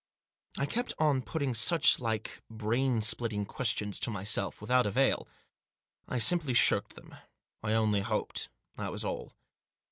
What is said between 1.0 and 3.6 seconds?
putting such like brain splitting